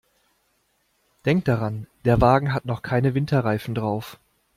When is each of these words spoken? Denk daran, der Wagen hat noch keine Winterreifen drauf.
Denk 1.27 1.45
daran, 1.45 1.85
der 2.05 2.19
Wagen 2.21 2.55
hat 2.55 2.65
noch 2.65 2.81
keine 2.81 3.13
Winterreifen 3.13 3.75
drauf. 3.75 4.17